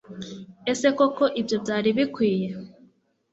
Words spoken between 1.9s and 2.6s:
bikwiye